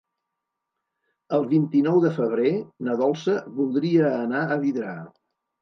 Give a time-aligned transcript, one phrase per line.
[1.37, 2.53] El vint-i-nou de febrer
[2.89, 4.97] na Dolça voldria anar a Vidrà.